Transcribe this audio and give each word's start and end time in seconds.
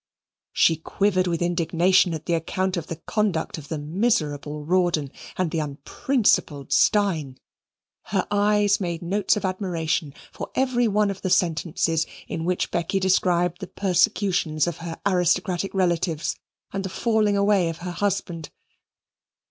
She 0.53 0.77
quivered 0.77 1.27
with 1.27 1.43
indignation 1.43 2.15
at 2.15 2.25
the 2.25 2.33
account 2.33 2.75
of 2.75 2.87
the 2.87 2.95
conduct 2.95 3.59
of 3.59 3.67
the 3.67 3.77
miserable 3.77 4.65
Rawdon 4.65 5.11
and 5.37 5.51
the 5.51 5.59
unprincipled 5.59 6.73
Steyne. 6.73 7.37
Her 8.05 8.25
eyes 8.31 8.79
made 8.81 9.03
notes 9.03 9.37
of 9.37 9.45
admiration 9.45 10.15
for 10.31 10.49
every 10.55 10.87
one 10.87 11.11
of 11.11 11.21
the 11.21 11.29
sentences 11.29 12.07
in 12.27 12.45
which 12.45 12.71
Becky 12.71 12.99
described 12.99 13.59
the 13.61 13.67
persecutions 13.67 14.65
of 14.65 14.77
her 14.77 14.99
aristocratic 15.05 15.71
relatives 15.75 16.35
and 16.73 16.83
the 16.83 16.89
falling 16.89 17.37
away 17.37 17.69
of 17.69 17.77
her 17.85 17.91
husband. 17.91 18.49